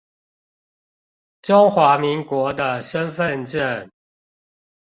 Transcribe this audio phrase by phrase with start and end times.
[1.43, 3.87] 中華民國的身分證